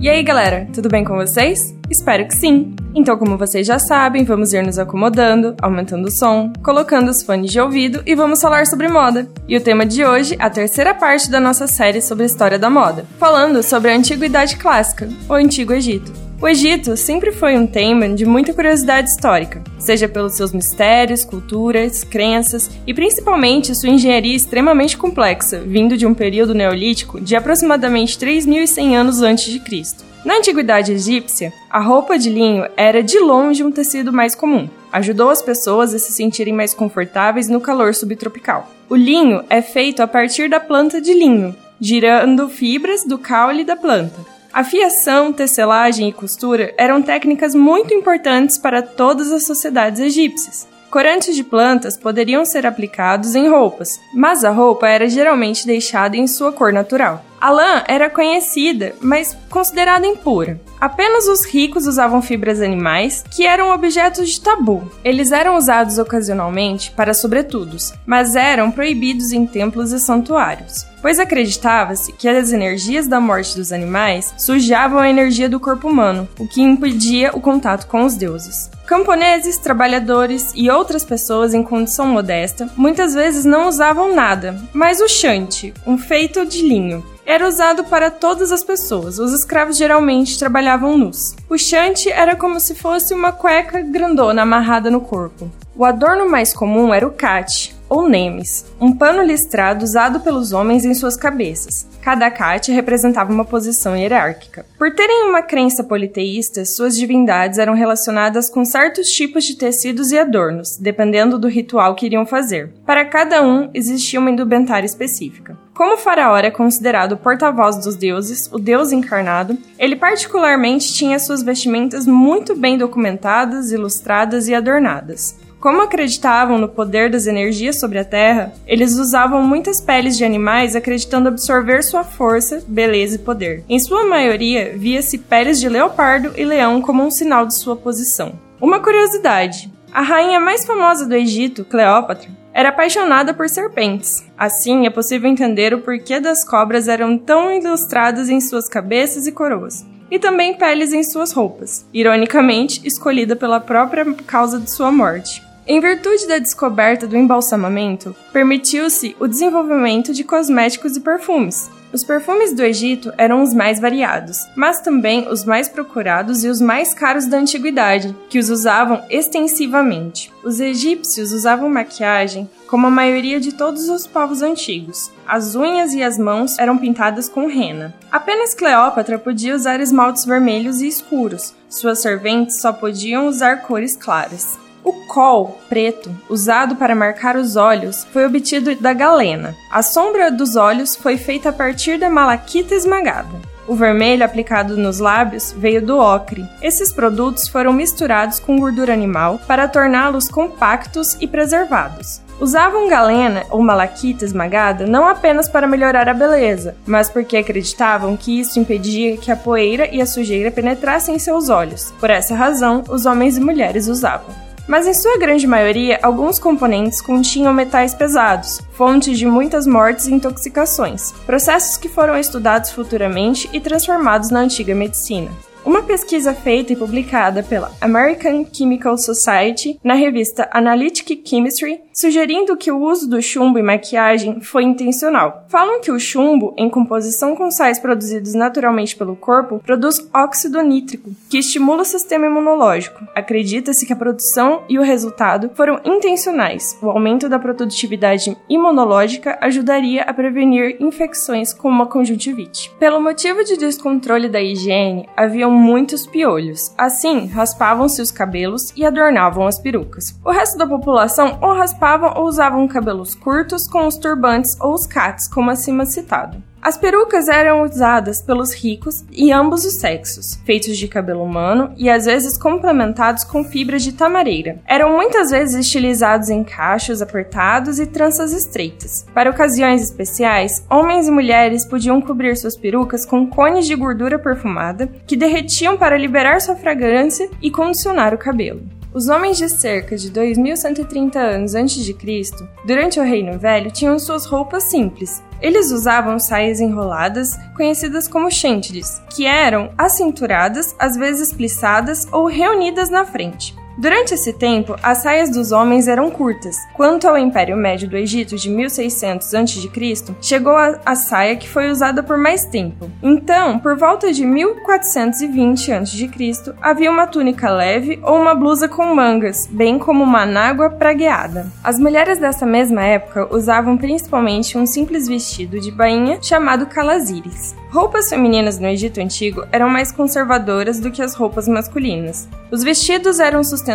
[0.00, 1.74] E aí, galera, tudo bem com vocês?
[1.90, 2.74] Espero que sim!
[2.94, 7.52] Então, como vocês já sabem, vamos ir nos acomodando, aumentando o som, colocando os fones
[7.52, 9.28] de ouvido e vamos falar sobre moda.
[9.46, 12.70] E o tema de hoje, a terceira parte da nossa série sobre a história da
[12.70, 16.19] moda, falando sobre a Antiguidade Clássica, o Antigo Egito.
[16.42, 22.02] O Egito sempre foi um tema de muita curiosidade histórica, seja pelos seus mistérios, culturas,
[22.02, 28.94] crenças e principalmente sua engenharia extremamente complexa, vindo de um período neolítico de aproximadamente 3.100
[28.94, 30.02] anos antes de Cristo.
[30.24, 34.66] Na antiguidade egípcia, a roupa de linho era de longe um tecido mais comum.
[34.90, 38.70] Ajudou as pessoas a se sentirem mais confortáveis no calor subtropical.
[38.88, 43.76] O linho é feito a partir da planta de linho, girando fibras do caule da
[43.76, 44.39] planta.
[44.52, 50.66] A fiação, tecelagem e costura eram técnicas muito importantes para todas as sociedades egípcias.
[50.90, 56.26] Corantes de plantas poderiam ser aplicados em roupas, mas a roupa era geralmente deixada em
[56.26, 57.24] sua cor natural.
[57.40, 60.60] A lã era conhecida, mas considerada impura.
[60.78, 64.90] Apenas os ricos usavam fibras animais, que eram objetos de tabu.
[65.02, 72.12] Eles eram usados ocasionalmente para sobretudos, mas eram proibidos em templos e santuários, pois acreditava-se
[72.12, 76.60] que as energias da morte dos animais sujavam a energia do corpo humano, o que
[76.60, 78.70] impedia o contato com os deuses.
[78.86, 85.08] Camponeses, trabalhadores e outras pessoas em condição modesta muitas vezes não usavam nada, mas o
[85.08, 89.18] chante, um feito de linho, era usado para todas as pessoas.
[89.18, 91.36] Os escravos geralmente trabalhavam nus.
[91.48, 95.50] O chante era como se fosse uma cueca grandona amarrada no corpo.
[95.76, 100.84] O adorno mais comum era o cate, ou nemes, um pano listrado usado pelos homens
[100.84, 101.88] em suas cabeças.
[102.02, 104.64] Cada cate representava uma posição hierárquica.
[104.78, 110.18] Por terem uma crença politeísta, suas divindades eram relacionadas com certos tipos de tecidos e
[110.18, 112.72] adornos, dependendo do ritual que iriam fazer.
[112.86, 115.58] Para cada um, existia uma indumentária específica.
[115.80, 121.42] Como faraó é considerado o porta-voz dos deuses, o deus encarnado, ele particularmente tinha suas
[121.42, 125.38] vestimentas muito bem documentadas, ilustradas e adornadas.
[125.58, 130.76] Como acreditavam no poder das energias sobre a Terra, eles usavam muitas peles de animais
[130.76, 133.64] acreditando absorver sua força, beleza e poder.
[133.66, 138.38] Em sua maioria, via-se peles de leopardo e leão como um sinal de sua posição.
[138.60, 144.24] Uma curiosidade: a rainha mais famosa do Egito, Cleópatra, era apaixonada por serpentes.
[144.36, 149.32] Assim, é possível entender o porquê das cobras eram tão ilustradas em suas cabeças e
[149.32, 155.42] coroas e também peles em suas roupas, ironicamente escolhida pela própria causa de sua morte.
[155.66, 161.70] Em virtude da descoberta do embalsamamento, permitiu-se o desenvolvimento de cosméticos e perfumes.
[161.92, 166.60] Os perfumes do Egito eram os mais variados, mas também os mais procurados e os
[166.60, 170.32] mais caros da antiguidade, que os usavam extensivamente.
[170.44, 175.10] Os egípcios usavam maquiagem como a maioria de todos os povos antigos.
[175.26, 177.92] As unhas e as mãos eram pintadas com rena.
[178.12, 181.54] Apenas Cleópatra podia usar esmaltes vermelhos e escuros.
[181.68, 184.56] Suas serventes só podiam usar cores claras.
[184.90, 189.54] O col preto, usado para marcar os olhos, foi obtido da galena.
[189.70, 193.30] A sombra dos olhos foi feita a partir da malaquita esmagada.
[193.68, 196.44] O vermelho aplicado nos lábios veio do ocre.
[196.60, 202.20] Esses produtos foram misturados com gordura animal para torná-los compactos e preservados.
[202.40, 208.40] Usavam galena ou malaquita esmagada não apenas para melhorar a beleza, mas porque acreditavam que
[208.40, 211.94] isso impedia que a poeira e a sujeira penetrassem em seus olhos.
[212.00, 217.00] Por essa razão, os homens e mulheres usavam mas em sua grande maioria, alguns componentes
[217.00, 223.58] continham metais pesados, fontes de muitas mortes e intoxicações, processos que foram estudados futuramente e
[223.58, 225.28] transformados na antiga medicina.
[225.64, 232.72] Uma pesquisa feita e publicada pela American Chemical Society na revista Analytic Chemistry, sugerindo que
[232.72, 235.44] o uso do chumbo em maquiagem foi intencional.
[235.48, 241.10] Falam que o chumbo, em composição com sais produzidos naturalmente pelo corpo, produz óxido nítrico,
[241.28, 243.04] que estimula o sistema imunológico.
[243.14, 246.78] Acredita-se que a produção e o resultado foram intencionais.
[246.80, 252.72] O aumento da produtividade imunológica ajudaria a prevenir infecções como a conjuntivite.
[252.78, 256.72] Pelo motivo de descontrole da higiene, havia muitos piolhos.
[256.78, 260.18] Assim, raspavam-se os cabelos e adornavam as perucas.
[260.24, 261.52] O resto da população ou
[261.90, 266.40] raspavam ou usavam cabelos curtos com os turbantes ou os cates, como acima citado.
[266.62, 271.88] As perucas eram usadas pelos ricos e ambos os sexos, feitos de cabelo humano e
[271.88, 274.58] às vezes complementados com fibras de tamareira.
[274.66, 279.06] Eram muitas vezes estilizados em cachos apertados e tranças estreitas.
[279.14, 284.86] Para ocasiões especiais, homens e mulheres podiam cobrir suas perucas com cones de gordura perfumada
[285.06, 288.79] que derretiam para liberar sua fragrância e condicionar o cabelo.
[288.92, 293.96] Os homens de cerca de 2130 anos antes de Cristo, durante o Reino Velho, tinham
[294.00, 295.22] suas roupas simples.
[295.40, 298.82] Eles usavam saias enroladas, conhecidas como chantilly,
[299.14, 303.54] que eram acinturadas, às vezes plissadas ou reunidas na frente.
[303.80, 306.54] Durante esse tempo, as saias dos homens eram curtas.
[306.74, 311.70] Quanto ao Império Médio do Egito de 1600 a.C., chegou a, a saia que foi
[311.70, 312.90] usada por mais tempo.
[313.02, 319.48] Então, por volta de 1420 a.C., havia uma túnica leve ou uma blusa com mangas,
[319.50, 321.50] bem como uma anágua pragueada.
[321.64, 327.56] As mulheres dessa mesma época usavam principalmente um simples vestido de bainha chamado calazires.
[327.70, 332.28] Roupas femininas no Egito Antigo eram mais conservadoras do que as roupas masculinas.
[332.50, 333.69] Os vestidos eram sustentados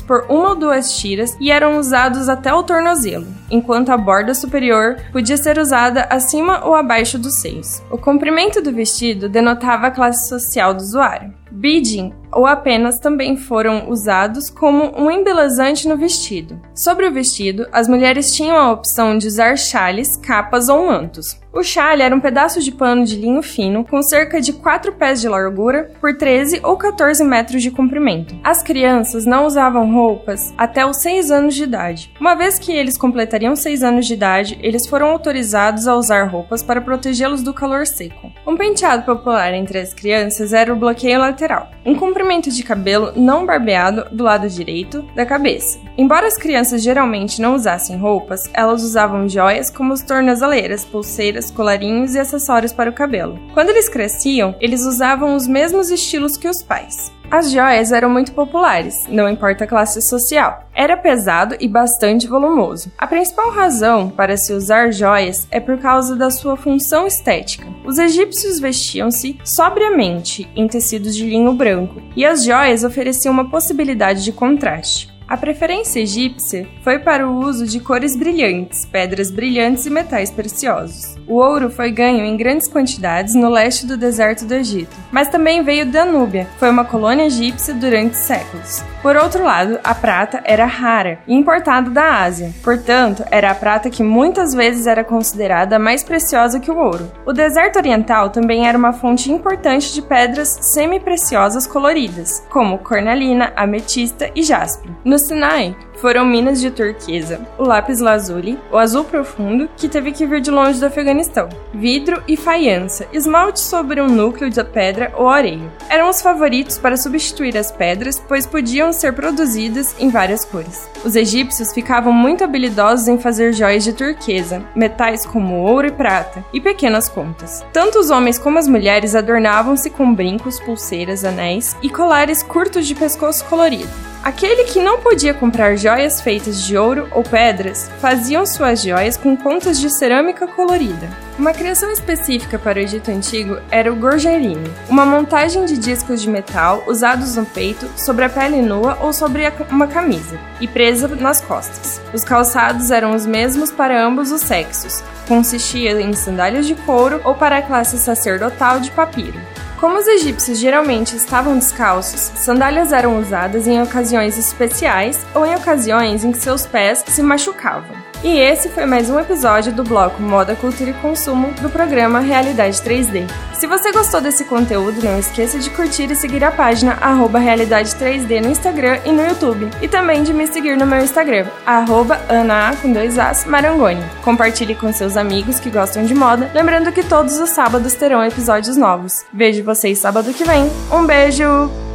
[0.00, 4.96] por uma ou duas tiras e eram usados até o tornozelo, enquanto a borda superior
[5.12, 7.82] podia ser usada acima ou abaixo dos seios.
[7.90, 11.34] O comprimento do vestido denotava a classe social do usuário.
[11.50, 16.60] Beading ou apenas também foram usados como um embelezante no vestido.
[16.74, 21.40] Sobre o vestido, as mulheres tinham a opção de usar chales, capas ou mantos.
[21.56, 25.22] O chale era um pedaço de pano de linho fino com cerca de 4 pés
[25.22, 28.38] de largura por 13 ou 14 metros de comprimento.
[28.44, 32.12] As crianças não usavam roupas até os 6 anos de idade.
[32.20, 36.62] Uma vez que eles completariam 6 anos de idade, eles foram autorizados a usar roupas
[36.62, 38.30] para protegê-los do calor seco.
[38.46, 43.46] Um penteado popular entre as crianças era o bloqueio lateral, um comprimento de cabelo não
[43.46, 45.85] barbeado do lado direito da cabeça.
[45.98, 52.14] Embora as crianças geralmente não usassem roupas, elas usavam joias como as tornozeleiras, pulseiras, colarinhos
[52.14, 53.40] e acessórios para o cabelo.
[53.54, 57.10] Quando eles cresciam, eles usavam os mesmos estilos que os pais.
[57.30, 60.68] As joias eram muito populares, não importa a classe social.
[60.72, 62.92] Era pesado e bastante volumoso.
[62.98, 67.66] A principal razão para se usar joias é por causa da sua função estética.
[67.84, 74.22] Os egípcios vestiam-se sobriamente em tecidos de linho branco, e as joias ofereciam uma possibilidade
[74.22, 75.15] de contraste.
[75.28, 81.16] A preferência egípcia foi para o uso de cores brilhantes, pedras brilhantes e metais preciosos.
[81.26, 85.64] O ouro foi ganho em grandes quantidades no leste do deserto do Egito, mas também
[85.64, 88.84] veio da Núbia, foi uma colônia egípcia durante séculos.
[89.02, 93.90] Por outro lado, a prata era rara e importada da Ásia, portanto, era a prata
[93.90, 97.10] que muitas vezes era considerada mais preciosa que o ouro.
[97.26, 104.30] O deserto oriental também era uma fonte importante de pedras semi-preciosas coloridas, como cornalina, ametista
[104.32, 104.88] e jaspe.
[105.04, 110.26] No Sinai, foram minas de turquesa, o lápis lazuli, o azul profundo, que teve que
[110.26, 115.28] vir de longe do Afeganistão, vidro e faiança, esmalte sobre um núcleo de pedra ou
[115.28, 115.72] areia.
[115.88, 120.88] Eram os favoritos para substituir as pedras, pois podiam ser produzidas em várias cores.
[121.04, 126.44] Os egípcios ficavam muito habilidosos em fazer joias de turquesa, metais como ouro e prata,
[126.52, 127.64] e pequenas contas.
[127.72, 132.94] Tanto os homens como as mulheres adornavam-se com brincos, pulseiras, anéis e colares curtos de
[132.94, 134.15] pescoço colorido.
[134.26, 139.36] Aquele que não podia comprar joias feitas de ouro ou pedras faziam suas joias com
[139.36, 141.08] pontas de cerâmica colorida.
[141.38, 146.28] Uma criação específica para o Egito Antigo era o gorgerino, uma montagem de discos de
[146.28, 151.40] metal usados no peito, sobre a pele nua ou sobre uma camisa, e presa nas
[151.40, 152.00] costas.
[152.12, 157.36] Os calçados eram os mesmos para ambos os sexos, consistia em sandálias de couro ou
[157.36, 159.38] para a classe sacerdotal de papiro.
[159.78, 166.24] Como os egípcios geralmente estavam descalços, sandálias eram usadas em ocasiões especiais ou em ocasiões
[166.24, 168.05] em que seus pés se machucavam.
[168.24, 172.78] E esse foi mais um episódio do bloco Moda, Cultura e Consumo do programa Realidade
[172.78, 173.28] 3D.
[173.54, 177.90] Se você gostou desse conteúdo, não esqueça de curtir e seguir a página arroba Realidade
[177.94, 179.70] 3D no Instagram e no YouTube.
[179.80, 184.02] E também de me seguir no meu Instagram, arroba Ana com dois As Marangoni.
[184.22, 188.76] Compartilhe com seus amigos que gostam de moda, lembrando que todos os sábados terão episódios
[188.76, 189.24] novos.
[189.32, 190.70] Vejo vocês sábado que vem.
[190.90, 191.85] Um beijo!